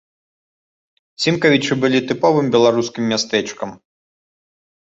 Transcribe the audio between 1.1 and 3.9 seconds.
Цімкавічы былі тыповым беларускім мястэчкам.